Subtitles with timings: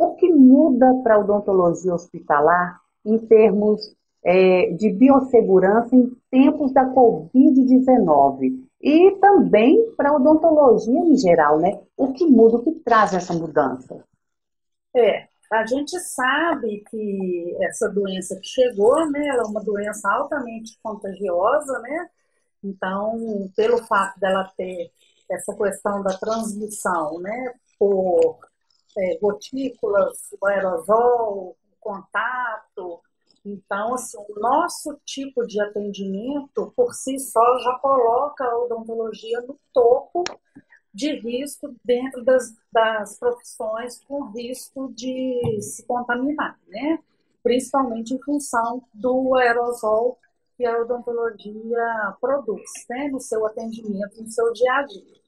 [0.00, 6.86] o que muda para a odontologia hospitalar em termos é, de biossegurança em tempos da
[6.86, 8.64] Covid-19?
[8.80, 11.80] E também para a odontologia em geral, né?
[11.96, 14.02] O que muda, o que traz essa mudança?
[14.96, 20.78] É, a gente sabe que essa doença que chegou, né, ela é uma doença altamente
[20.82, 22.08] contagiosa, né?
[22.64, 24.90] Então, pelo fato dela ter
[25.30, 28.38] essa questão da transmissão, né, por
[28.98, 33.00] é, gotículas, o aerosol, o contato,
[33.44, 39.58] então, assim, o nosso tipo de atendimento, por si só, já coloca a odontologia no
[39.72, 40.24] topo
[40.92, 46.98] de risco dentro das, das profissões com risco de se contaminar, né?
[47.42, 50.18] Principalmente em função do aerosol
[50.56, 53.08] que a odontologia produz, né?
[53.08, 55.19] No seu atendimento, no seu dia a dia.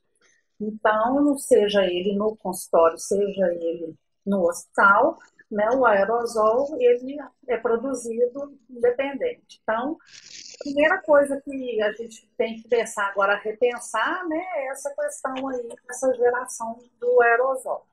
[0.63, 5.19] Então, seja ele no consultório, seja ele no hospital,
[5.51, 9.61] né, o aerosol ele é produzido independente.
[9.63, 14.95] Então, a primeira coisa que a gente tem que pensar agora, repensar, né, é essa
[14.95, 17.85] questão aí, essa geração do aerosol.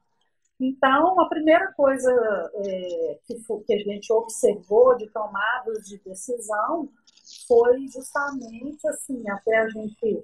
[0.60, 2.12] Então, a primeira coisa
[2.54, 3.36] é, que,
[3.66, 6.90] que, a gente observou de tomadas de decisão
[7.48, 10.22] foi justamente assim, até a gente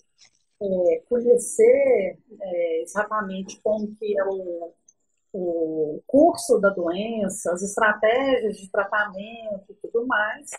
[0.62, 4.74] é, conhecer é, exatamente como que é o
[5.38, 10.50] o curso da doença, as estratégias de tratamento e tudo mais.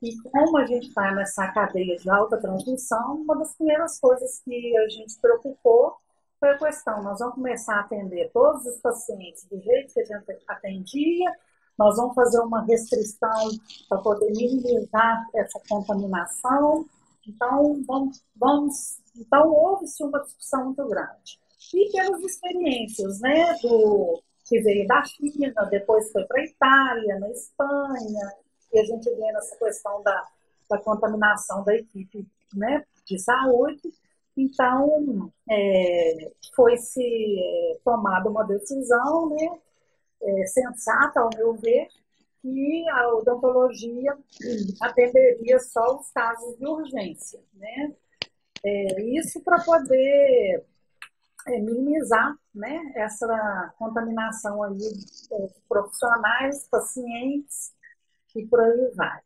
[0.00, 4.76] E como a gente está nessa cadeia de alta transmissão, uma das primeiras coisas que
[4.78, 5.96] a gente preocupou
[6.40, 10.04] foi a questão: nós vamos começar a atender todos os pacientes do jeito que a
[10.04, 11.30] gente atendia,
[11.78, 13.50] nós vamos fazer uma restrição
[13.88, 16.86] para poder minimizar essa contaminação.
[17.26, 21.38] Então, vamos, vamos então houve-se uma discussão muito grande
[21.74, 27.30] e pelas experiências, né, do que veio da China, depois foi para a Itália, na
[27.30, 28.32] Espanha,
[28.72, 30.28] e a gente vê nessa questão da,
[30.68, 33.92] da contaminação da equipe né, de saúde.
[34.36, 39.58] Então, é, foi-se é, tomada uma decisão né,
[40.22, 41.88] é, sensata, ao meu ver,
[42.42, 44.18] que a odontologia
[44.80, 47.40] atenderia só os casos de urgência.
[47.54, 47.94] Né?
[48.64, 50.66] É, isso para poder
[51.46, 54.78] é, minimizar né, essa contaminação aí
[55.32, 57.72] é, de profissionais, pacientes
[58.34, 59.20] e por aí vai.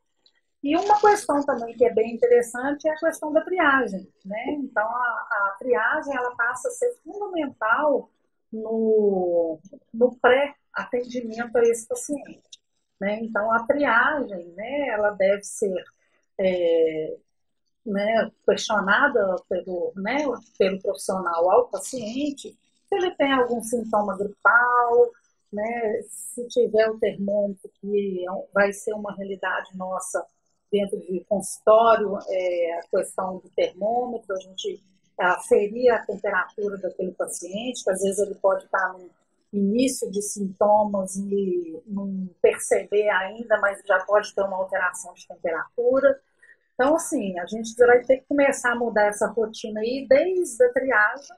[0.63, 4.13] E uma questão também que é bem interessante é a questão da triagem.
[4.25, 4.45] Né?
[4.59, 8.11] Então, a, a triagem ela passa a ser fundamental
[8.53, 9.61] no,
[9.93, 12.56] no pré-atendimento a esse paciente.
[13.01, 13.21] Né?
[13.21, 15.85] Então, a triagem né, ela deve ser
[16.39, 17.17] é,
[17.85, 20.25] né, questionada pelo, né,
[20.59, 22.57] pelo profissional ao paciente,
[22.89, 25.11] se ele tem algum sintoma gripal,
[25.53, 30.25] né, se tiver o termômetro, que é vai ser uma realidade nossa
[30.71, 34.83] dentro de consultório, é, a questão do termômetro, a gente
[35.19, 39.09] aferir a temperatura daquele paciente, que às vezes ele pode estar no
[39.57, 46.21] início de sintomas e não perceber ainda, mas já pode ter uma alteração de temperatura.
[46.75, 50.73] Então, assim, a gente vai ter que começar a mudar essa rotina aí, desde a
[50.73, 51.37] triagem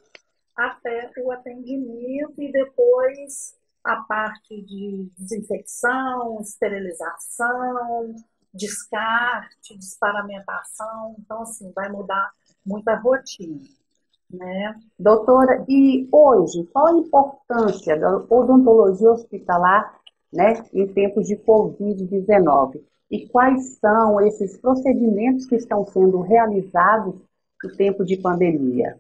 [0.57, 8.15] até o atendimento e depois a parte de desinfecção, esterilização,
[8.53, 11.15] descarte, desparamentação.
[11.19, 12.33] Então, assim, vai mudar
[12.67, 13.61] muita rotina.
[14.31, 14.75] Né?
[14.99, 19.99] Doutora, e hoje, qual a importância da odontologia hospitalar
[20.33, 22.83] né, em tempos de Covid-19?
[23.11, 27.15] e quais são esses procedimentos que estão sendo realizados
[27.63, 28.99] no tempo de pandemia?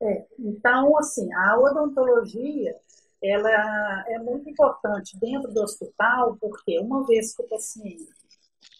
[0.00, 2.74] É, então, assim, a odontologia
[3.22, 8.08] ela é muito importante dentro do hospital, porque uma vez que o paciente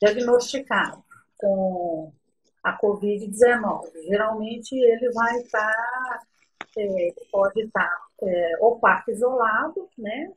[0.01, 1.05] diagnosticado
[1.39, 2.13] com
[2.63, 6.23] a Covid-19, geralmente ele vai estar,
[6.79, 7.91] é, pode estar
[8.23, 10.33] é, ou isolado, né?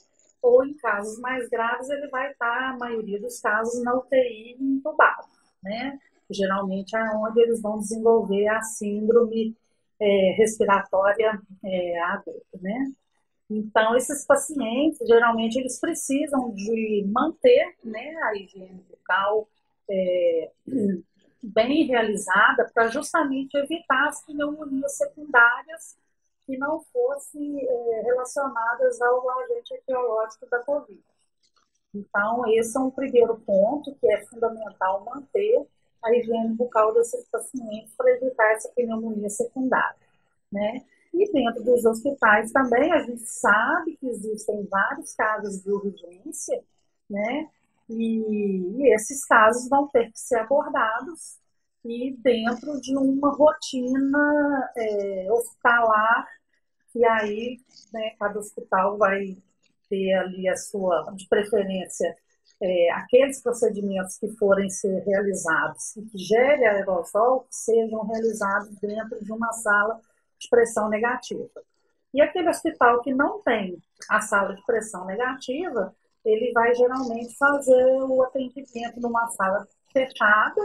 [0.46, 5.28] ou em casos mais graves ele vai estar, a maioria dos casos, na UTI entubado,
[5.64, 6.00] né?
[6.30, 9.56] Geralmente é onde eles vão desenvolver a síndrome
[10.00, 12.92] é, respiratória é, aguda, né?
[13.50, 19.48] Então, esses pacientes, geralmente, eles precisam de manter né, a higiene bucal
[19.90, 20.52] é,
[21.46, 25.98] bem realizada para justamente evitar as pneumonias secundárias
[26.46, 31.04] que não fossem é, relacionadas ao agente etiológico da Covid.
[31.94, 35.66] Então, esse é um primeiro ponto que é fundamental manter
[36.04, 40.06] a higiene bucal desses pacientes para evitar essa pneumonia secundária.
[40.52, 40.86] Né?
[41.14, 46.62] E dentro dos hospitais também a gente sabe que existem vários casos de urgência,
[47.10, 47.50] né?
[47.90, 51.38] E, esses casos vão ter que ser abordados
[51.84, 56.28] e dentro de uma rotina é, hospitalar,
[56.92, 57.58] que aí
[57.94, 59.38] né, cada hospital vai
[59.88, 62.16] ter ali a sua, de preferência,
[62.62, 69.32] é, aqueles procedimentos que forem ser realizados e que gerem aerosol sejam realizados dentro de
[69.32, 70.00] uma sala
[70.40, 71.50] de pressão negativa.
[72.14, 73.78] E aquele hospital que não tem
[74.10, 75.94] a sala de pressão negativa,
[76.26, 80.62] ele vai geralmente fazer o atendimento numa sala fechada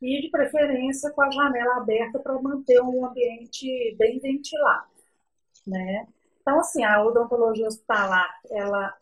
[0.00, 4.88] e, de preferência, com a janela aberta para manter um ambiente bem ventilado,
[5.66, 6.06] né?
[6.40, 8.94] Então, assim, a odontologia hospitalar, ela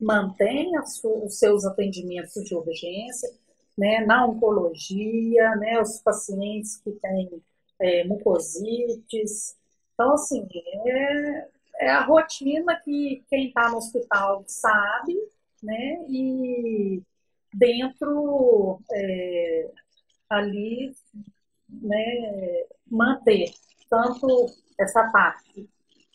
[0.00, 3.30] mantém os seus atendimentos de urgência,
[3.76, 7.42] né, na oncologia, né, os pacientes que têm
[7.80, 9.56] é, mucosites.
[9.94, 10.46] Então, assim,
[10.86, 11.48] é,
[11.82, 15.16] é a rotina que quem está no hospital sabe,
[15.62, 17.02] né, e
[17.52, 19.70] dentro é,
[20.30, 20.92] ali,
[21.68, 23.52] né, manter
[23.90, 24.46] tanto
[24.78, 25.68] essa parte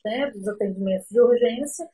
[0.03, 1.87] né, dos atendimentos de urgência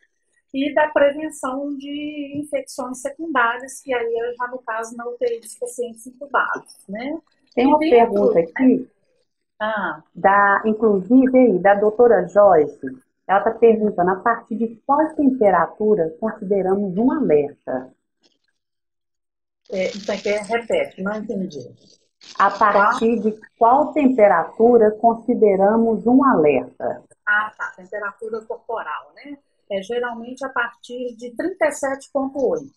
[0.53, 5.55] e da prevenção de infecções secundárias, que aí é já no caso na UTI dos
[5.55, 7.19] pacientes intubados, né?
[7.55, 8.87] Tem uma dentro, pergunta aqui, né?
[9.59, 10.03] ah.
[10.13, 16.97] da, inclusive aí, da doutora Joyce, ela está perguntando a partir de qual temperatura consideramos
[16.97, 17.93] um alerta?
[19.71, 21.73] É, então, que repete, não entendi.
[22.37, 27.03] A partir de qual temperatura consideramos um alerta?
[27.25, 27.73] Ah, tá.
[27.75, 29.37] Temperatura corporal, né?
[29.71, 32.69] É geralmente a partir de 37,8.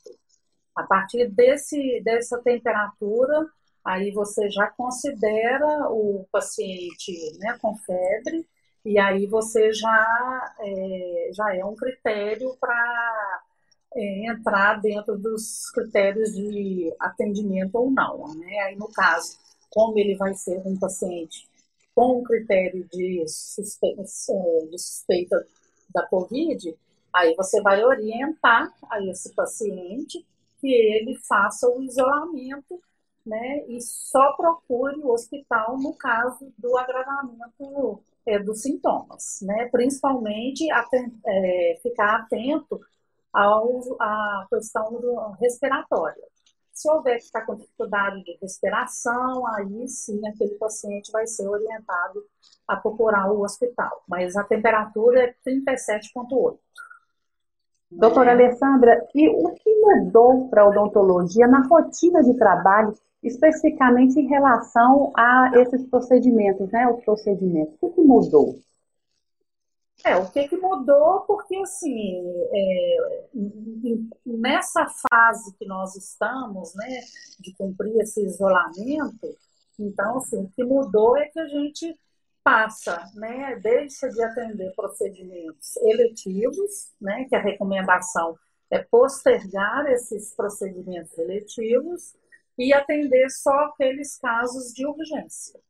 [0.75, 3.47] A partir desse, dessa temperatura,
[3.85, 8.47] aí você já considera o paciente né, com febre,
[8.87, 13.43] e aí você já é, já é um critério para
[13.97, 18.33] é, entrar dentro dos critérios de atendimento ou não.
[18.37, 18.61] Né?
[18.61, 19.39] Aí, no caso,
[19.71, 21.49] como ele vai ser um paciente
[21.97, 25.47] com um critério de suspeita, é, de suspeita
[25.93, 26.77] da Covid,
[27.13, 30.25] aí você vai orientar a esse paciente
[30.61, 32.81] que ele faça o isolamento
[33.25, 40.67] né, e só procure o hospital no caso do agravamento é, dos sintomas, né, principalmente
[40.71, 42.81] é, ficar atento
[43.33, 46.23] ao, à questão respiratória.
[46.73, 52.23] Se houver que estar com dificuldade de respiração, aí sim aquele paciente vai ser orientado
[52.69, 54.05] a procurar o hospital.
[54.07, 56.59] Mas a temperatura é 37,8.
[57.91, 62.93] Doutora Alessandra, e o que mudou para a odontologia na rotina de trabalho,
[63.23, 66.89] especificamente em relação a esses procedimentos, né?
[66.89, 67.77] Os procedimentos.
[67.81, 68.59] O que mudou?
[70.05, 71.21] É, o que, que mudou?
[71.23, 72.23] Porque, assim,
[72.53, 72.97] é,
[74.25, 77.01] nessa fase que nós estamos, né,
[77.41, 79.37] de cumprir esse isolamento,
[79.79, 81.99] então, assim, o que mudou é que a gente
[82.45, 88.39] passa, né, deixa de atender procedimentos eletivos, né, que a recomendação
[88.71, 92.15] é postergar esses procedimentos eletivos
[92.59, 95.61] e atender só aqueles casos de urgência,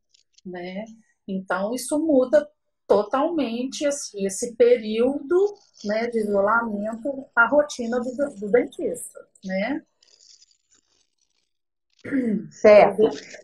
[0.44, 0.84] né?
[1.26, 2.48] Então, isso muda
[2.86, 5.54] totalmente assim, esse período
[5.84, 9.82] né, de isolamento, a rotina do, do dentista, né?
[12.50, 13.02] Certo.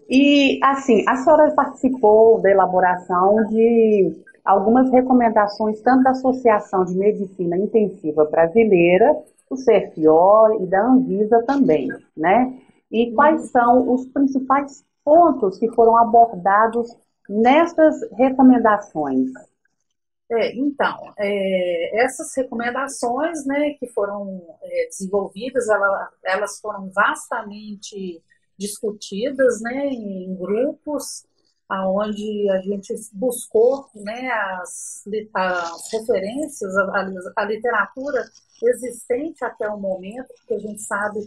[0.09, 7.57] E, assim, a senhora participou da elaboração de algumas recomendações, tanto da Associação de Medicina
[7.57, 9.17] Intensiva Brasileira,
[9.51, 12.59] do CFO e da Anvisa também, né?
[12.93, 13.49] E quais uhum.
[13.49, 16.95] são os principais pontos que foram abordados
[17.29, 19.31] nessas recomendações?
[20.31, 28.23] É, então, é, essas recomendações né, que foram é, desenvolvidas, ela, elas foram vastamente
[28.59, 31.27] discutidas né, em grupos,
[31.71, 35.03] onde a gente buscou né, as,
[35.35, 38.23] as referências, a, a, literatura
[38.63, 41.21] existente até o momento, porque a gente sabe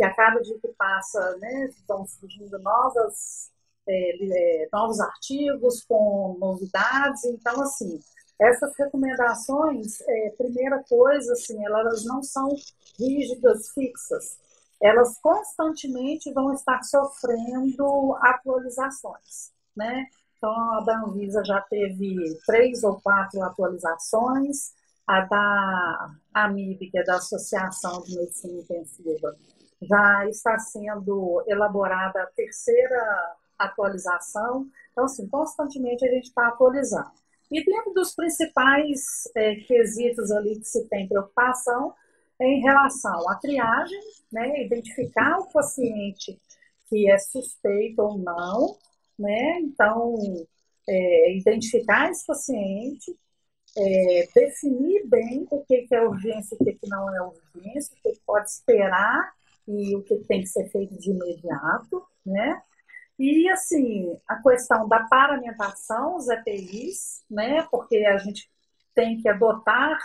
[0.00, 3.50] que a cada dia que passa né, estão surgindo novas
[3.86, 7.22] é, é, novos artigos com novidades.
[7.24, 8.00] Então, assim,
[8.40, 12.48] essas recomendações, é, primeira coisa, assim, elas não são
[12.98, 14.38] rígidas, fixas.
[14.80, 20.06] Elas constantemente vão estar sofrendo atualizações, né?
[20.38, 24.72] Então, a da Anvisa já teve três ou quatro atualizações,
[25.06, 29.36] a da AMIB, que é da Associação de Medicina Intensiva,
[29.82, 34.66] já está sendo elaborada a terceira atualização.
[34.92, 37.12] Então, assim, constantemente a gente está atualizando.
[37.50, 39.00] E dentro dos principais
[39.34, 41.94] é, quesitos ali que se tem preocupação
[42.38, 44.00] é em relação à triagem,
[44.32, 46.40] né, identificar o paciente
[46.88, 48.76] que é suspeito ou não,
[49.18, 50.14] né, então
[50.88, 53.14] é, identificar esse paciente,
[53.76, 57.94] é, definir bem o que, que é urgência e o que, que não é urgência,
[57.94, 59.32] o que, pode esperar
[59.66, 62.62] e o que tem que ser feito de imediato, né?
[63.18, 67.62] E, assim, a questão da paramentação, os EPIs, né?
[67.70, 68.50] Porque a gente
[68.94, 69.98] tem que adotar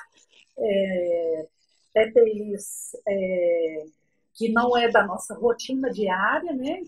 [0.58, 1.48] é,
[1.96, 3.86] EPIs é,
[4.34, 6.82] que não é da nossa rotina diária, né?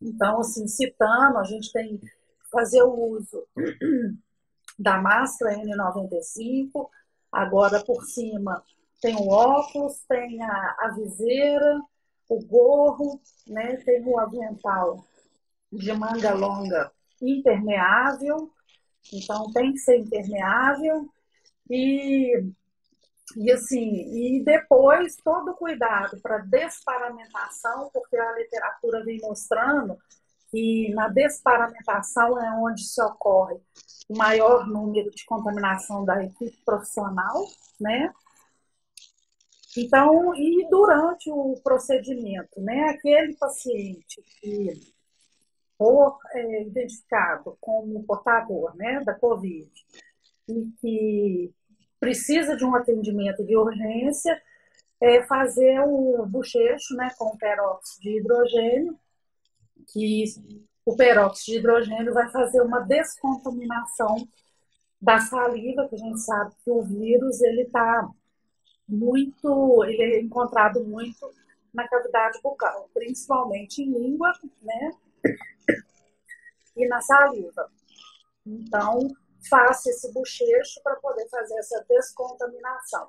[0.00, 2.06] Então, assim, citando, a gente tem que
[2.50, 3.46] fazer o uso
[4.78, 6.88] da máscara N95,
[7.32, 8.62] agora por cima
[9.00, 11.80] tem o óculos, tem a, a viseira,
[12.28, 13.76] o gorro, né?
[13.76, 15.04] tem o avental
[15.72, 16.90] de manga longa
[17.20, 18.50] impermeável,
[19.12, 21.08] então tem que ser impermeável
[21.70, 22.52] e
[23.36, 29.98] e assim, e depois todo cuidado para desparamentação, porque a literatura vem mostrando
[30.50, 33.56] que na desparamentação é onde se ocorre
[34.08, 37.44] o maior número de contaminação da equipe profissional,
[37.80, 38.12] né?
[39.76, 44.94] Então, e durante o procedimento, né, aquele paciente que
[45.76, 49.70] for é, identificado como portador né, da Covid
[50.48, 51.54] e que
[52.00, 54.40] precisa de um atendimento de urgência,
[55.00, 58.98] é fazer o bochecho né, com peróxido de hidrogênio,
[59.92, 60.24] que
[60.84, 64.26] o peróxido de hidrogênio vai fazer uma descontaminação
[65.00, 68.08] da saliva, que a gente sabe que o vírus ele está
[68.88, 71.30] muito, ele é encontrado muito
[71.72, 74.90] na cavidade bucal, principalmente em língua, né?
[76.76, 77.68] E na saliva.
[78.46, 78.98] Então,
[79.48, 83.08] faça esse bochecho para poder fazer essa descontaminação.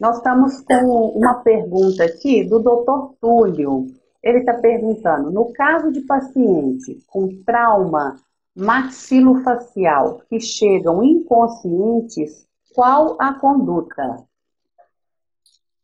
[0.00, 3.14] Nós estamos com uma pergunta aqui do Dr.
[3.20, 3.86] Túlio.
[4.22, 8.16] Ele está perguntando: no caso de paciente com trauma
[8.56, 14.26] maxilofacial que chegam inconscientes, qual a conduta?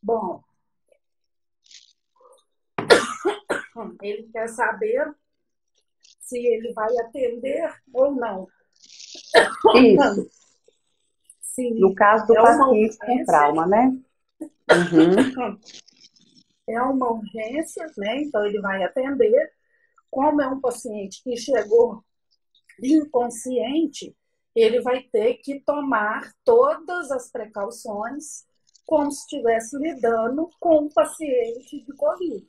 [0.02, 0.42] Bom,
[4.02, 5.14] ele quer saber
[6.20, 8.48] se ele vai atender ou não.
[9.74, 10.30] Isso.
[11.40, 11.78] Sim.
[11.78, 13.96] No caso do é paciente com trauma, né?
[14.40, 15.60] Uhum.
[16.64, 18.22] É uma urgência, né?
[18.22, 19.52] Então ele vai atender.
[20.08, 22.04] Como é um paciente que chegou
[22.80, 24.16] inconsciente,
[24.54, 28.46] ele vai ter que tomar todas as precauções
[28.92, 32.46] como se estivesse lidando com um paciente de Covid,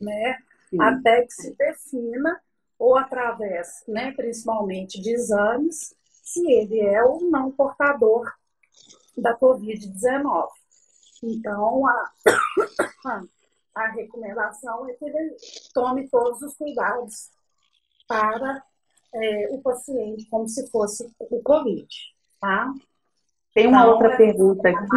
[0.00, 0.38] né?
[0.70, 0.80] Sim.
[0.80, 2.40] Até que se defina,
[2.78, 8.32] ou através, né, principalmente de exames, se ele é ou não portador
[9.18, 10.48] da Covid-19.
[11.22, 11.86] Então,
[13.04, 13.22] a,
[13.74, 15.36] a recomendação é que ele
[15.74, 17.28] tome todos os cuidados
[18.08, 18.64] para
[19.12, 21.86] é, o paciente, como se fosse o Covid,
[22.40, 22.72] tá?
[23.54, 24.96] Tem uma então, outra pergunta aqui.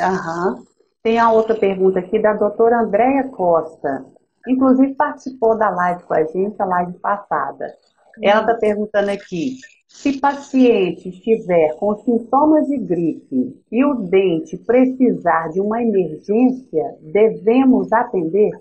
[0.00, 0.64] Uhum.
[1.02, 4.06] Tem a outra pergunta aqui da doutora Andréia Costa.
[4.46, 7.76] Inclusive participou da live com a gente, a live passada.
[8.22, 9.56] Ela está perguntando aqui:
[9.88, 17.92] se paciente estiver com sintomas de gripe e o dente precisar de uma emergência, devemos
[17.92, 18.52] atender?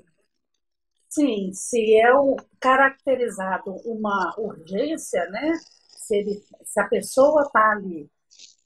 [1.07, 5.53] Sim, se é o, caracterizado uma urgência, né?
[5.87, 8.09] Se, ele, se a pessoa está ali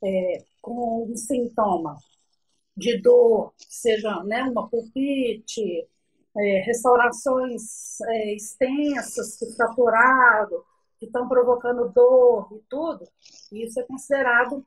[0.03, 1.97] é, com um sintoma
[2.75, 5.87] de dor, seja né, uma pulpite,
[6.35, 10.65] é, restaurações é, extensas, que fraturado,
[10.99, 13.07] que estão provocando dor e tudo,
[13.51, 14.65] isso é considerado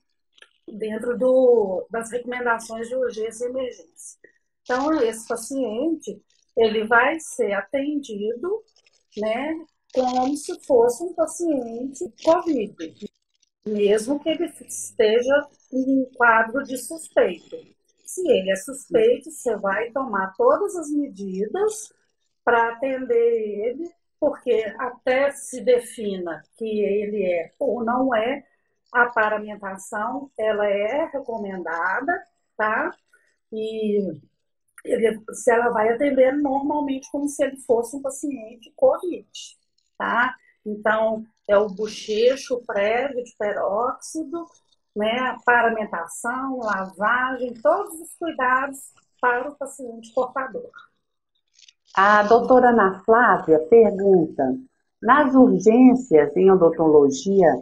[0.66, 4.18] dentro do, das recomendações de urgência e emergência.
[4.62, 6.20] Então, esse paciente,
[6.56, 8.62] ele vai ser atendido,
[9.16, 9.64] né,
[9.94, 13.10] como se fosse um paciente COVID,
[13.66, 17.56] mesmo que ele esteja em um quadro de suspeito.
[18.04, 21.92] Se ele é suspeito, você vai tomar todas as medidas
[22.44, 28.44] para atender ele, porque até se defina que ele é ou não é,
[28.92, 32.24] a paramentação ela é recomendada,
[32.56, 32.94] tá?
[33.52, 34.00] E
[34.84, 39.28] ele, se ela vai atender normalmente como se ele fosse um paciente COVID,
[39.98, 40.34] tá?
[40.66, 44.44] Então, é o bochecho prévio de peróxido,
[44.96, 48.78] né, paramentação, lavagem, todos os cuidados
[49.20, 50.70] para o paciente portador.
[51.94, 54.58] A doutora Ana Flávia pergunta:
[55.00, 57.52] nas urgências em odontologia,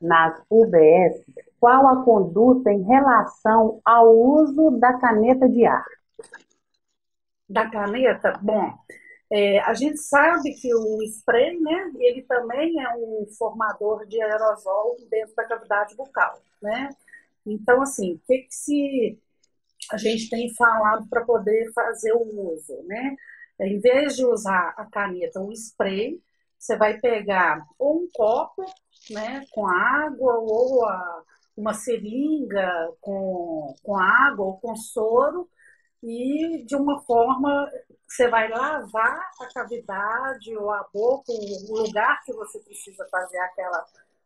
[0.00, 1.22] nas UBS,
[1.60, 5.84] qual a conduta em relação ao uso da caneta de ar?
[7.48, 8.38] Da caneta?
[8.42, 8.72] Bom,
[9.30, 14.96] é, a gente sabe que o spray, né, ele também é um formador de aerosol
[15.10, 16.90] dentro da cavidade bucal, né?
[17.46, 19.18] Então, assim, o que, que se
[19.90, 23.16] a gente tem falado para poder fazer o uso, né?
[23.60, 26.20] Em vez de usar a caneta, o spray,
[26.58, 28.64] você vai pegar ou um copo,
[29.10, 31.22] né, com água, ou a,
[31.56, 35.48] uma seringa com, com água ou com soro,
[36.04, 37.70] e de uma forma
[38.06, 43.84] você vai lavar a cavidade ou a boca, o lugar que você precisa fazer aquela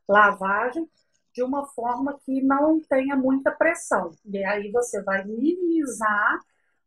[0.08, 0.90] lavagem,
[1.32, 4.10] de uma forma que não tenha muita pressão.
[4.26, 6.40] E aí você vai minimizar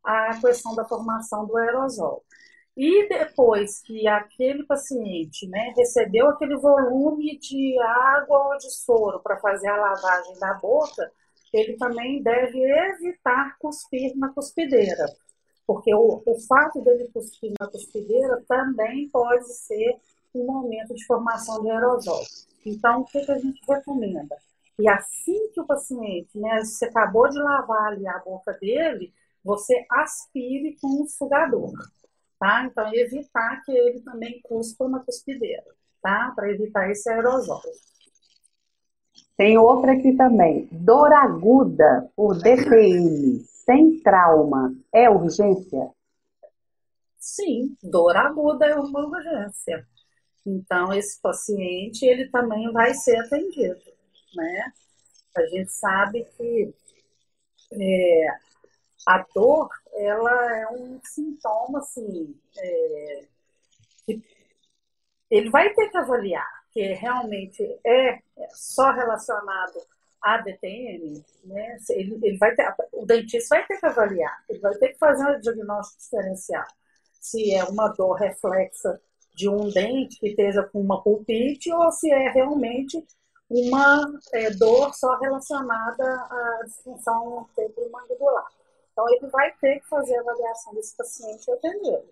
[0.03, 2.23] a questão da formação do aerosol.
[2.75, 9.39] E depois que aquele paciente né, recebeu aquele volume de água ou de soro para
[9.39, 11.11] fazer a lavagem da boca,
[11.53, 15.05] ele também deve evitar cuspir na cuspideira,
[15.67, 19.97] porque o, o fato dele cuspir na cuspideira também pode ser
[20.33, 22.23] um momento de formação de aerosol.
[22.65, 24.37] Então, o que, que a gente recomenda?
[24.79, 29.85] E assim que o paciente, né, você acabou de lavar ali a boca dele, você
[29.89, 31.73] aspire com um sugador
[32.41, 32.65] tá?
[32.65, 35.63] Então, evitar que ele também cuspa na cuspideira,
[36.01, 36.33] tá?
[36.35, 37.61] Para evitar esse aerosol.
[39.41, 40.69] Tem outra aqui também.
[40.71, 45.89] Dor aguda por DPM sem trauma é urgência?
[47.17, 49.83] Sim, dor aguda é uma urgência.
[50.45, 53.81] Então, esse paciente, ele também vai ser atendido,
[54.35, 54.71] né?
[55.35, 56.71] A gente sabe que
[57.73, 58.27] é,
[59.07, 63.25] a dor, ela é um sintoma, assim, é,
[64.05, 64.21] que
[65.31, 68.19] ele vai ter que avaliar que realmente é
[68.53, 69.79] só relacionado
[70.21, 71.77] à DTM, né?
[71.89, 75.25] Ele, ele vai ter, o dentista vai ter que avaliar, ele vai ter que fazer
[75.25, 76.65] um diagnóstico diferencial.
[77.19, 78.99] Se é uma dor reflexa
[79.33, 83.03] de um dente que esteja com uma pulpite ou se é realmente
[83.49, 84.01] uma
[84.33, 88.47] é, dor só relacionada à disfunção temporomandibular.
[88.91, 92.03] Então, ele vai ter que fazer a avaliação desse paciente e atender.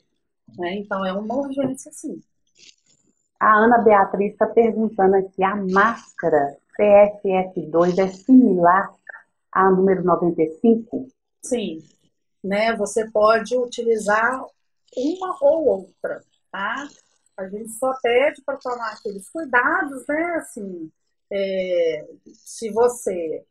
[0.57, 0.75] Né?
[0.75, 2.21] Então, é uma urgência, sim.
[3.39, 8.93] A Ana Beatriz está perguntando aqui: a máscara PFF2 é similar
[9.51, 11.07] à número 95?
[11.41, 11.79] Sim.
[12.43, 12.75] Né?
[12.75, 14.41] Você pode utilizar
[14.95, 16.21] uma ou outra,
[16.51, 16.87] tá?
[17.37, 20.35] A gente só pede para tomar aqueles cuidados, né?
[20.35, 20.91] Assim,
[21.31, 23.45] é, se você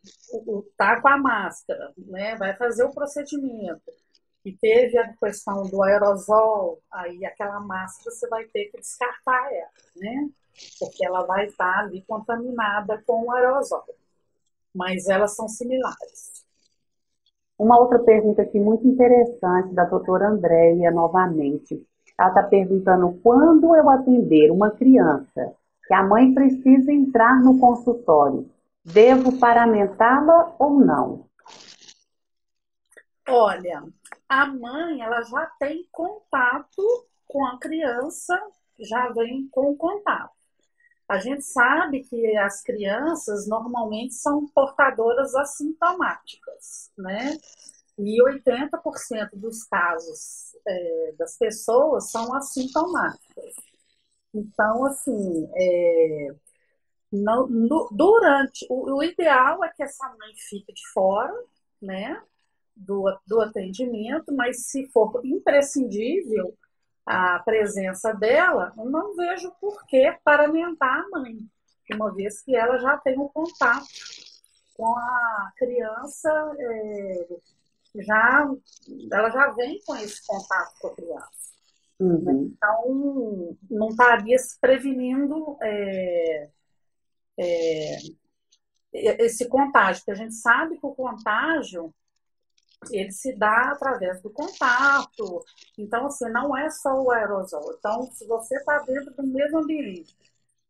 [0.71, 3.83] está com a máscara, né, vai fazer o procedimento
[4.49, 9.69] e teve a questão do aerosol, aí aquela máscara você vai ter que descartar ela,
[9.97, 10.31] né?
[10.81, 13.85] Porque ela vai estar ali contaminada com o aerosol.
[14.75, 16.47] Mas elas são similares.
[17.59, 21.87] Uma outra pergunta aqui muito interessante da doutora Andréia, novamente.
[22.19, 25.53] Ela está perguntando quando eu atender uma criança
[25.87, 28.49] que a mãe precisa entrar no consultório.
[28.83, 31.28] Devo paramentá-la ou não?
[33.29, 33.85] Olha,
[34.29, 36.83] a mãe ela já tem contato
[37.27, 38.41] com a criança,
[38.79, 40.33] já vem com contato.
[41.09, 47.39] A gente sabe que as crianças normalmente são portadoras assintomáticas, né?
[47.99, 53.55] E 80% dos casos é, das pessoas são assintomáticas.
[54.35, 56.29] Então, assim, é,
[57.13, 58.67] no, no, durante.
[58.71, 61.35] O, o, ideal é que essa mãe fique de fora,
[61.81, 62.23] né?
[62.81, 66.57] Do, do atendimento, mas se for imprescindível
[67.05, 71.39] a presença dela, eu não vejo por que paramentar a mãe,
[71.93, 73.87] uma vez que ela já tem um contato
[74.75, 77.29] com a criança, é,
[77.97, 78.49] já,
[79.11, 81.49] ela já vem com esse contato com a criança.
[81.99, 82.53] Uhum.
[82.55, 86.51] Então, não estaria se prevenindo é,
[87.39, 87.99] é,
[88.93, 91.93] esse contágio, porque a gente sabe que o contágio
[92.91, 95.45] ele se dá através do contato.
[95.77, 97.75] Então, assim, não é só o aerosol.
[97.79, 100.17] Então, se você está dentro do mesmo ambiente,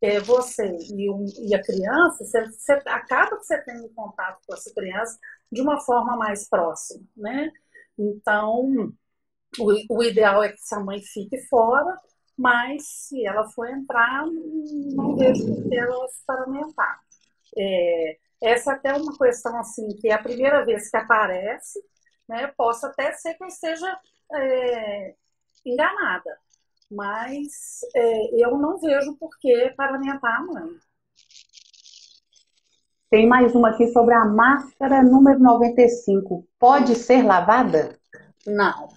[0.01, 4.39] é você e, um, e a criança, você, você, acaba que você tem um contato
[4.47, 5.19] com essa criança
[5.51, 7.51] de uma forma mais próxima, né?
[7.97, 8.93] Então,
[9.59, 11.97] o, o ideal é que essa mãe fique fora,
[12.37, 16.99] mas se ela for entrar, não vejo que ela se paramentar.
[17.57, 21.79] É, essa até é uma questão assim, que é a primeira vez que aparece,
[22.29, 23.99] né, possa até ser que eu esteja
[24.31, 25.15] é,
[25.65, 26.37] enganada,
[26.89, 30.69] mas é, eu não vejo por que paramentar a mãe.
[33.09, 36.47] Tem mais uma aqui sobre a máscara número 95.
[36.59, 37.97] Pode ser lavada?
[38.45, 38.89] Não.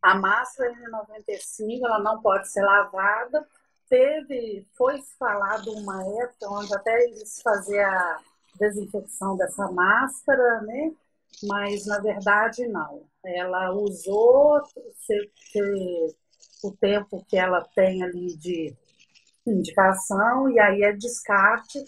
[0.00, 3.44] A máscara N95 ela não pode ser lavada.
[3.88, 8.20] Teve, foi falado uma época onde até eles faziam a
[8.58, 10.92] desinfecção dessa máscara, né?
[11.44, 13.02] Mas na verdade não.
[13.24, 14.60] Ela usou
[16.62, 18.74] o tempo que ela tem ali de
[19.46, 21.78] indicação e aí é descarte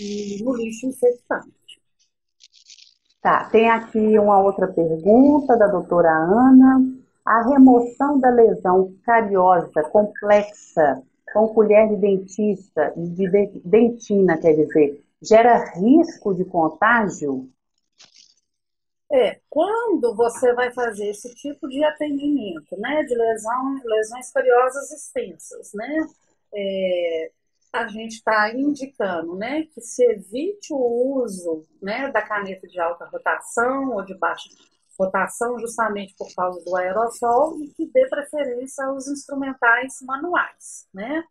[0.00, 1.58] e no lixo infectante.
[3.20, 6.80] Tá, tem aqui uma outra pergunta da doutora Ana.
[7.24, 13.28] A remoção da lesão cariosa complexa com colher de dentista, de
[13.64, 17.48] dentina, quer dizer, gera risco de contágio?
[19.10, 25.72] É, quando você vai fazer esse tipo de atendimento, né, de lesão, lesões cariosas extensas,
[25.72, 26.06] né,
[26.54, 27.32] é,
[27.72, 33.06] a gente está indicando né, que se evite o uso né, da caneta de alta
[33.06, 34.48] rotação ou de baixa
[34.98, 40.88] rotação, justamente por causa do aerossol, e que dê preferência aos instrumentais manuais.
[40.92, 41.22] Né?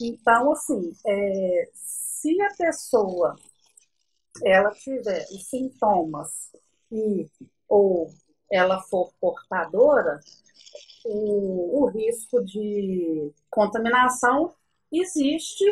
[0.00, 3.36] Então, assim, é, se a pessoa
[4.44, 6.52] ela tiver os sintomas
[6.92, 7.26] e
[7.68, 8.08] ou
[8.50, 10.20] ela for portadora,
[11.04, 14.54] o, o risco de contaminação
[14.92, 15.64] existe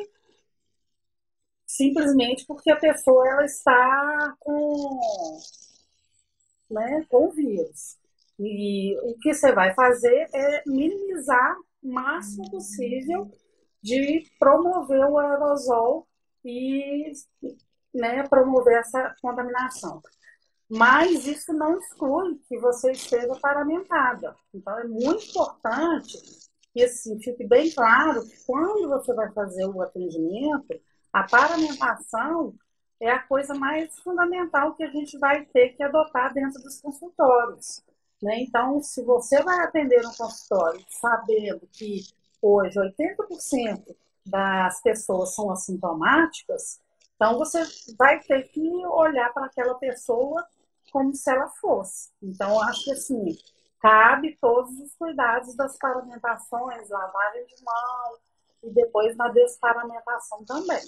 [1.67, 4.99] simplesmente porque a pessoa ela está com,
[6.71, 7.97] né, com o vírus.
[8.39, 13.31] E o que você vai fazer é minimizar o máximo possível
[13.83, 16.09] de promover o aerosol
[16.45, 17.13] e
[17.95, 20.03] né, promover essa contaminação.
[20.71, 24.37] Mas isso não exclui que você esteja paramentada.
[24.55, 26.17] Então, é muito importante
[26.73, 30.81] que assim, fique bem claro que quando você vai fazer o atendimento,
[31.13, 32.55] a paramentação
[33.01, 37.83] é a coisa mais fundamental que a gente vai ter que adotar dentro dos consultórios.
[38.23, 38.43] Né?
[38.43, 42.03] Então, se você vai atender um consultório sabendo que
[42.41, 46.79] hoje 80% das pessoas são assintomáticas,
[47.17, 47.63] então você
[47.99, 50.47] vai ter que olhar para aquela pessoa
[50.91, 52.11] como se ela fosse.
[52.23, 53.37] Então, acho que assim,
[53.81, 58.19] cabe todos os cuidados das paramentações, lavagem de mão
[58.63, 60.83] e depois na desparamentação também.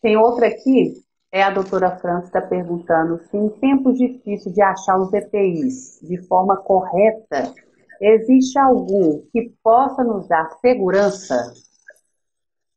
[0.00, 4.98] Tem outra aqui, é a doutora França está perguntando se em tempos difíceis de achar
[4.98, 7.52] os EPIs de forma correta,
[8.00, 11.52] existe algum que possa nos dar segurança?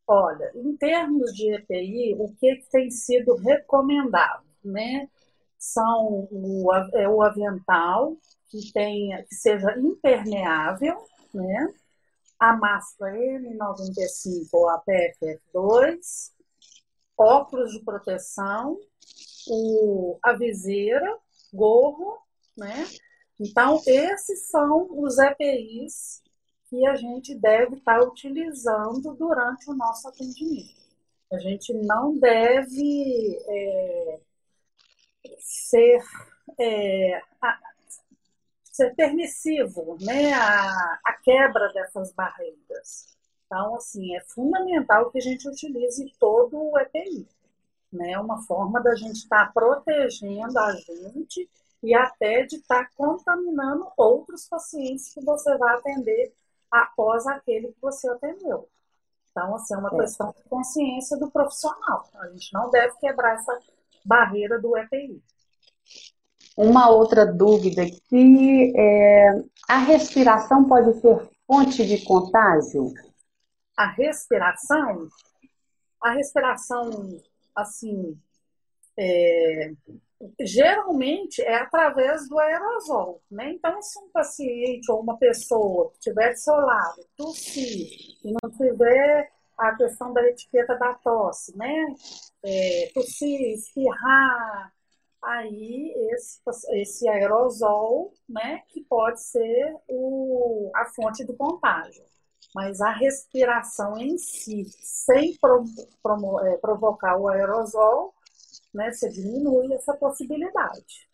[0.06, 5.08] Olha, em termos de EPI, o que, que tem sido recomendado, né?
[5.60, 8.16] São o, é o avental,
[8.48, 10.96] que tenha, que seja impermeável,
[11.34, 11.74] né?
[12.38, 16.32] A máscara N95 ou a PFF2,
[17.16, 18.78] óculos de proteção,
[19.46, 21.18] o, a viseira,
[21.52, 22.18] gorro,
[22.56, 22.86] né?
[23.38, 26.22] Então, esses são os EPIs
[26.70, 30.80] que a gente deve estar utilizando durante o nosso atendimento.
[31.32, 34.20] A gente não deve é,
[35.38, 36.02] ser
[36.58, 37.22] é,
[38.80, 43.16] ser permissivo, né, a, a quebra dessas barreiras.
[43.46, 47.28] Então, assim, é fundamental que a gente utilize todo o EPI,
[47.92, 51.50] né, uma forma da gente estar tá protegendo a gente
[51.82, 56.32] e até de estar tá contaminando outros pacientes que você vai atender
[56.70, 58.68] após aquele que você atendeu.
[59.30, 60.00] Então, assim, é uma é.
[60.00, 62.08] questão de consciência do profissional.
[62.14, 63.58] A gente não deve quebrar essa
[64.04, 65.22] barreira do EPI.
[66.56, 69.30] Uma outra dúvida que é,
[69.68, 72.92] a respiração pode ser fonte de contágio?
[73.76, 75.08] A respiração,
[76.02, 76.90] a respiração,
[77.54, 78.18] assim,
[78.98, 79.72] é,
[80.40, 83.52] geralmente é através do aerosol, né?
[83.52, 87.88] Então, se um paciente ou uma pessoa estiver do seu lado, tossir
[88.22, 91.86] e não tiver a questão da etiqueta da tosse, né?
[92.44, 94.72] É, tossir, espirrar,
[95.22, 96.40] aí esse,
[96.80, 102.02] esse aerosol, né, que pode ser o, a fonte do contágio.
[102.54, 105.64] Mas a respiração em si, sem pro,
[106.02, 108.12] pro, é, provocar o aerosol,
[108.74, 111.08] né, você diminui essa possibilidade.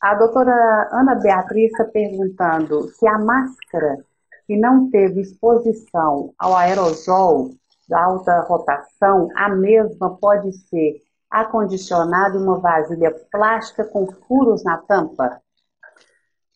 [0.00, 4.04] A doutora Ana Beatriz está perguntando se a máscara
[4.48, 7.50] que não teve exposição ao aerosol
[7.86, 14.78] da alta rotação, a mesma pode ser acondicionado em uma vasilha plástica com furos na
[14.78, 15.42] tampa?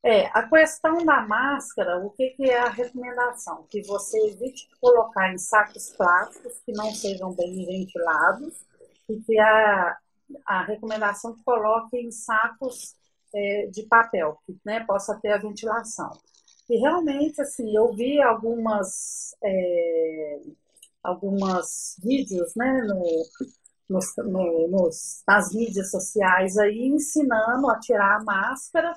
[0.03, 3.67] É, a questão da máscara, o que, que é a recomendação?
[3.69, 8.55] Que você evite colocar em sacos plásticos que não sejam bem ventilados
[9.09, 9.99] e que a,
[10.47, 12.97] a recomendação que coloque em sacos
[13.35, 16.11] é, de papel, que né, possa ter a ventilação.
[16.69, 20.41] E realmente, assim, eu vi algumas, é,
[21.03, 23.05] algumas vídeos né, no,
[23.89, 28.95] nos, no, nos, nas mídias sociais aí, ensinando a tirar a máscara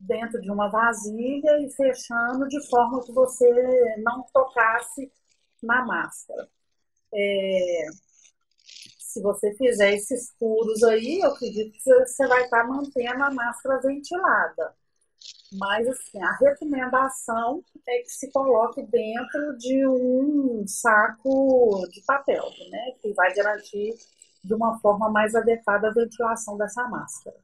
[0.00, 5.10] dentro de uma vasilha e fechando de forma que você não tocasse
[5.62, 6.48] na máscara.
[7.14, 7.86] É,
[8.98, 13.80] se você fizer esses furos aí, eu acredito que você vai estar mantendo a máscara
[13.80, 14.74] ventilada.
[15.58, 22.92] Mas, assim, a recomendação é que se coloque dentro de um saco de papel, né?
[23.00, 23.94] Que vai garantir
[24.42, 27.36] de uma forma mais adequada a ventilação dessa máscara.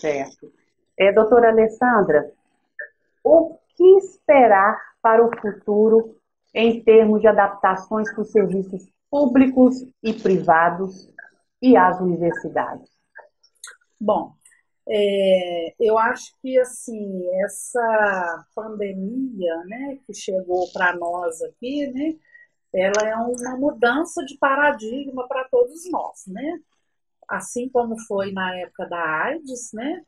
[0.00, 0.52] Certo.
[0.98, 2.32] É, doutora Alessandra,
[3.24, 6.16] o que esperar para o futuro
[6.54, 11.10] em termos de adaptações para os serviços públicos e privados
[11.60, 12.88] e as universidades?
[14.00, 14.34] Bom,
[14.88, 22.16] é, eu acho que assim essa pandemia, né, que chegou para nós aqui, né,
[22.72, 26.60] ela é uma mudança de paradigma para todos nós, né?
[27.28, 30.04] Assim como foi na época da AIDS, né?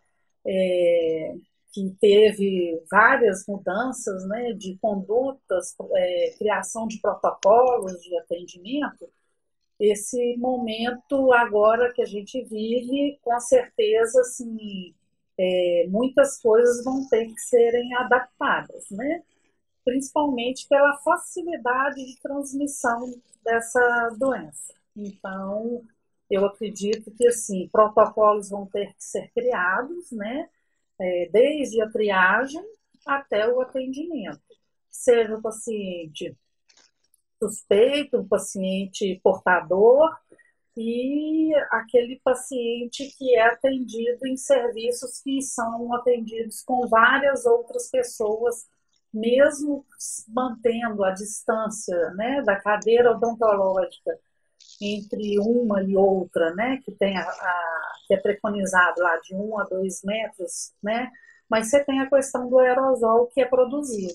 [0.46, 1.34] É,
[1.72, 9.08] que teve várias mudanças né, de condutas, é, criação de protocolos de atendimento,
[9.82, 14.94] esse momento agora que a gente vive, com certeza, assim,
[15.38, 19.22] é, muitas coisas vão ter que serem adaptadas, né?
[19.84, 23.12] Principalmente pela facilidade de transmissão
[23.44, 24.74] dessa doença.
[24.96, 25.82] Então,
[26.30, 30.48] eu acredito que, assim, protocolos vão ter que ser criados, né?
[31.02, 32.64] é, desde a triagem
[33.06, 34.40] até o atendimento,
[34.88, 36.36] seja o paciente
[37.42, 40.16] suspeito, o paciente portador
[40.76, 48.66] e aquele paciente que é atendido em serviços que são atendidos com várias outras pessoas,
[49.12, 49.84] mesmo
[50.28, 54.18] mantendo a distância né, da cadeira odontológica
[54.80, 59.58] entre uma e outra, né, que tem a, a, que é preconizado lá de um
[59.58, 61.10] a dois metros, né,
[61.50, 64.14] mas você tem a questão do aerosol que é produzido.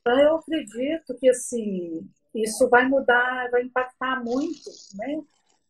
[0.00, 5.22] Então eu acredito que assim isso vai mudar, vai impactar muito, né,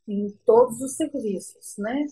[0.09, 2.07] em todos os serviços, né.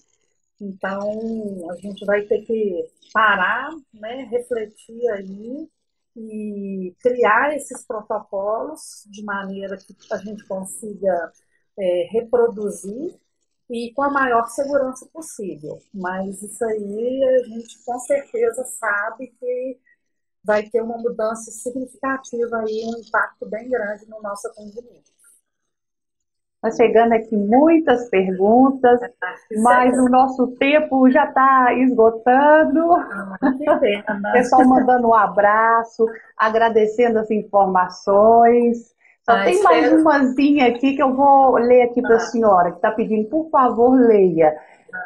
[0.61, 5.69] Então a gente vai ter que parar, né, refletir aí
[6.17, 11.33] e criar esses protocolos de maneira que a gente consiga
[11.79, 13.17] é, reproduzir
[13.71, 15.79] e com a maior segurança possível.
[15.95, 19.79] Mas isso aí a gente com certeza sabe que
[20.49, 25.13] vai ter uma mudança significativa aí, um impacto bem grande no nosso atendimento.
[26.57, 28.99] Está chegando aqui muitas perguntas,
[29.63, 32.95] mas o nosso tempo já está esgotando.
[32.95, 33.39] Ah.
[34.33, 36.05] Pessoal mandando um abraço,
[36.37, 38.97] agradecendo as informações.
[39.23, 42.21] Só ah, tem mais umazinha aqui que eu vou ler aqui para a ah.
[42.21, 44.57] senhora, que está pedindo, por favor, leia.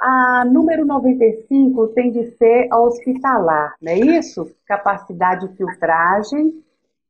[0.00, 4.50] A número 95 tem de ser hospitalar, não é isso?
[4.66, 6.52] Capacidade de filtragem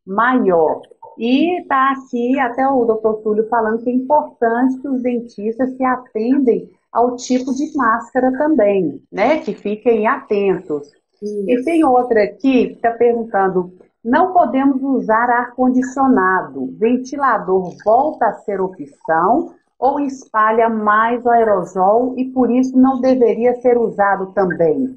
[0.06, 0.80] maior.
[1.18, 5.85] E está aqui até o doutor Túlio falando que é importante que os dentistas se
[5.85, 9.38] atendem ao tipo de máscara também, né?
[9.38, 10.88] Que fiquem atentos.
[11.22, 11.44] Isso.
[11.50, 13.72] E tem outra aqui que está perguntando
[14.04, 16.74] não podemos usar ar-condicionado.
[16.76, 23.76] Ventilador volta a ser opção ou espalha mais aerosol e por isso não deveria ser
[23.76, 24.96] usado também?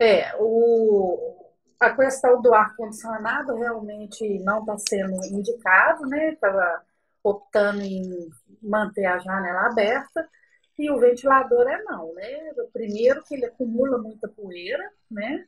[0.00, 1.46] É, o,
[1.78, 6.32] a questão do ar-condicionado realmente não está sendo indicado, né?
[6.32, 6.82] Estava
[7.22, 8.28] optando em
[8.60, 10.28] manter a janela aberta.
[10.76, 12.52] E o ventilador é não, né?
[12.72, 15.44] Primeiro que ele acumula muita poeira, né?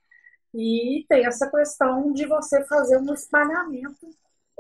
[0.54, 4.08] E tem essa questão de você fazer um espalhamento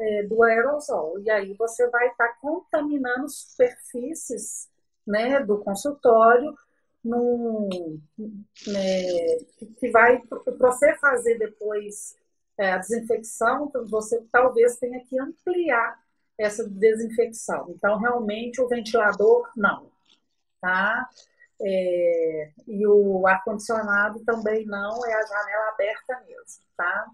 [0.02, 1.20] é, do aerosol.
[1.20, 4.68] E aí você vai estar tá contaminando superfícies
[5.06, 6.54] né, do consultório
[7.04, 7.68] num,
[8.66, 9.36] né,
[9.78, 12.16] que vai, para você fazer depois
[12.58, 16.00] é, a desinfecção, então você talvez tenha que ampliar
[16.38, 17.70] essa desinfecção.
[17.70, 19.90] Então, realmente, o ventilador, não.
[20.60, 21.08] Tá?
[21.60, 27.10] É, e o ar-condicionado também não, é a janela aberta mesmo, tá?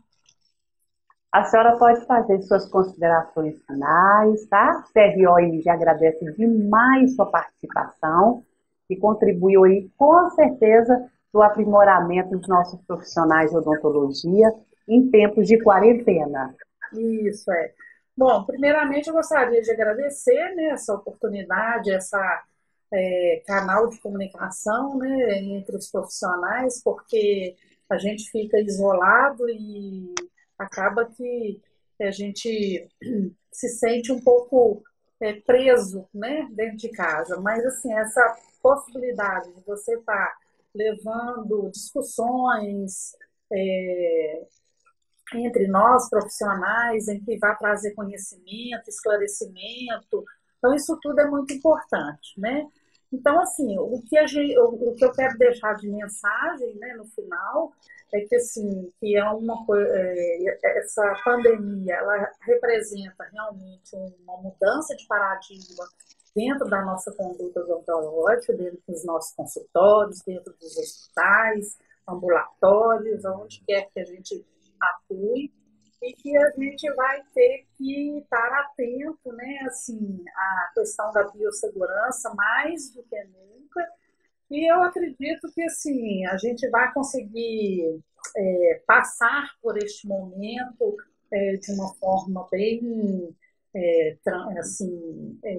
[1.30, 4.82] A senhora pode fazer suas considerações finais, tá?
[4.88, 8.44] O CROI já agradece demais sua participação
[8.88, 14.50] e contribuiu aí, com certeza, do aprimoramento dos nossos profissionais de odontologia
[14.88, 16.54] em tempos de quarentena.
[16.94, 17.72] Isso, é.
[18.16, 22.42] Bom, primeiramente eu gostaria de agradecer né, essa oportunidade, essa
[22.92, 27.54] é, canal de comunicação né, entre os profissionais, porque
[27.88, 30.14] a gente fica isolado e
[30.58, 31.60] acaba que
[32.00, 32.88] a gente
[33.52, 34.82] se sente um pouco
[35.20, 37.40] é, preso né, dentro de casa.
[37.40, 40.36] Mas, assim, essa possibilidade de você estar tá
[40.74, 43.16] levando discussões
[43.52, 44.46] é,
[45.34, 50.24] entre nós profissionais, em que vai trazer conhecimento, esclarecimento.
[50.58, 52.66] Então, isso tudo é muito importante, né?
[53.12, 57.06] Então, assim, o que, a gente, o, que eu quero deixar de mensagem né, no
[57.06, 57.72] final
[58.12, 65.06] é que, assim, que é uma é, essa pandemia, ela representa realmente uma mudança de
[65.06, 65.84] paradigma
[66.34, 73.90] dentro da nossa conduta odontológica, dentro dos nossos consultórios, dentro dos hospitais, ambulatórios, onde quer
[73.90, 74.46] que a gente
[74.80, 75.52] atue,
[76.00, 82.32] e que a gente vai ter que estar atento, né, assim, à questão da biossegurança
[82.34, 83.84] mais do que nunca,
[84.50, 88.00] e eu acredito que, assim, a gente vai conseguir
[88.36, 90.96] é, passar por este momento
[91.30, 93.36] é, de uma forma bem,
[93.74, 94.16] é,
[94.58, 95.54] assim, é,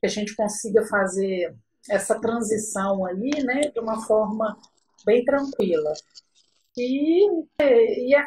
[0.00, 1.54] que a gente consiga fazer
[1.88, 4.58] essa transição aí, né, de uma forma
[5.04, 5.92] bem tranquila.
[6.76, 7.26] E,
[7.60, 8.26] e a,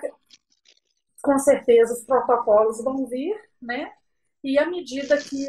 [1.22, 3.91] com certeza os protocolos vão vir, né?
[4.43, 5.45] E à medida que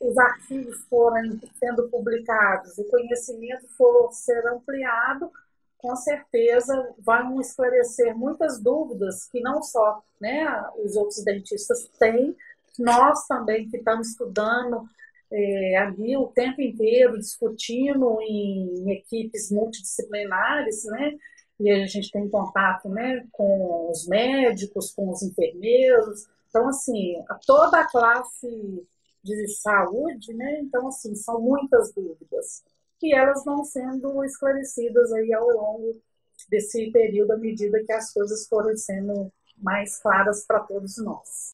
[0.00, 5.30] os artigos forem sendo publicados, o conhecimento for ser ampliado,
[5.76, 10.46] com certeza vão esclarecer muitas dúvidas que não só né,
[10.84, 12.36] os outros dentistas têm,
[12.78, 14.88] nós também que estamos estudando
[15.30, 21.18] é, ali o tempo inteiro, discutindo em, em equipes multidisciplinares, né?
[21.60, 26.26] e a gente tem contato né, com os médicos, com os enfermeiros.
[26.48, 28.86] Então, assim, toda a classe
[29.22, 30.60] de saúde, né?
[30.60, 32.62] Então, assim, são muitas dúvidas.
[33.02, 36.00] E elas vão sendo esclarecidas aí ao longo
[36.48, 41.46] desse período, à medida que as coisas forem sendo mais claras para todos nós.